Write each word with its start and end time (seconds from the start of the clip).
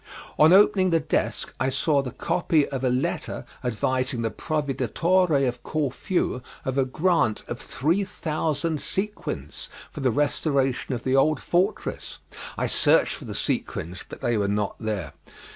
On 0.39 0.51
opening 0.51 0.89
the 0.89 0.99
desk 0.99 1.53
I 1.59 1.69
saw 1.69 2.01
the 2.01 2.09
copy 2.09 2.67
of 2.69 2.83
a 2.83 2.89
letter 2.89 3.45
advising 3.63 4.23
the 4.23 4.31
Proveditore 4.31 5.47
of 5.47 5.61
Corfu 5.61 6.41
of 6.65 6.79
a 6.79 6.85
grant 6.85 7.43
of 7.47 7.59
three 7.61 8.03
thousand 8.03 8.81
sequins 8.81 9.69
for 9.91 9.99
the 9.99 10.09
restoration 10.09 10.95
of 10.95 11.03
the 11.03 11.15
old 11.15 11.39
fortress. 11.39 12.17
I 12.57 12.65
searched 12.65 13.13
for 13.13 13.25
the 13.25 13.35
sequins 13.35 14.03
but 14.09 14.21
they 14.21 14.39
were 14.39 14.47
not 14.47 14.73
there. 14.79 15.13